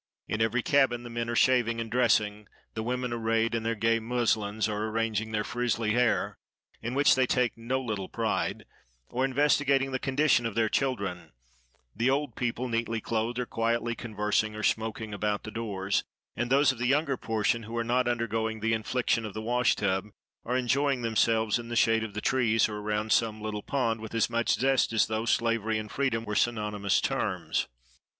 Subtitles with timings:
[0.27, 3.99] In every cabin the men are shaving and dressing; the women, arrayed in their gay
[3.99, 10.47] muslins, are arranging their frizzly hair,—in which they take no little pride,—or investigating the condition
[10.47, 11.33] of their children;
[11.95, 16.03] the old people, neatly clothed, are quietly conversing or smoking about the doors;
[16.35, 19.75] and those of the younger portion who are not undergoing the infliction of the wash
[19.75, 20.07] tub
[20.43, 24.15] are enjoying themselves in the shade of the trees, or around some little pond, with
[24.15, 27.67] as much zest as though slavery and freedom were synonymous terms.